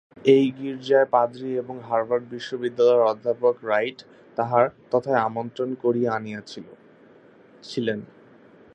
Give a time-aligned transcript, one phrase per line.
[0.27, 3.99] ঐ গীর্জার পাদ্রী এবং হার্ভার্ড বিশ্ববিদ্যালয়ের অধ্যাপক রাইট
[4.37, 6.77] তাঁহাকে তথায় আমন্ত্রণ করিয়া আনিয়াছিলেন।